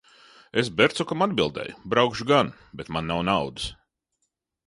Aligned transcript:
Es 0.61 0.69
Bercukam 0.79 1.23
atbildēju: 1.25 1.75
Braukšu 1.93 2.27
gan, 2.33 2.49
bet 2.81 2.91
man 2.97 3.11
nav 3.13 3.23
naudas. 3.31 3.67